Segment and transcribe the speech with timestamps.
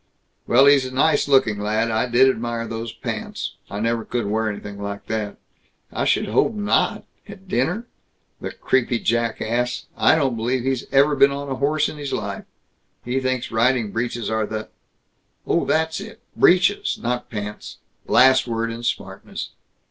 [0.47, 1.91] "Well, he's a nice looking lad.
[1.91, 3.53] I did admire those pants.
[3.69, 5.37] I never could wear anything like that."
[5.93, 7.85] "I should hope not at dinner!
[8.39, 12.13] The creepy jack ass, I don't believe he's ever been on a horse in his
[12.13, 12.45] life!
[13.05, 14.69] He thinks riding breeches are the"
[15.45, 16.19] "Oh, that's it.
[16.35, 17.77] Breeches, not pants.""
[18.07, 19.49] last word in smartness.